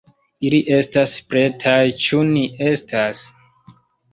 [0.47, 3.25] Ili estas pretaj, ĉu ni estas?